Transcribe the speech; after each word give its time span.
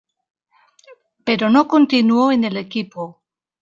Pero 1.25 1.51
no 1.51 1.67
continuó 1.67 2.31
en 2.31 2.43
el 2.43 2.57
equipo. 2.57 3.21